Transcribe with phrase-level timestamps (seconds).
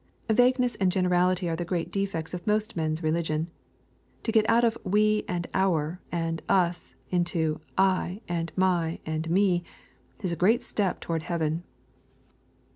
[0.31, 3.51] Vagueness and geneiality are the great defects of most men's religion.
[4.23, 7.61] To get out of" we," and" our," and" us," into"
[8.01, 11.61] I," and '^,my," and" me,"isagreat step toward heaven.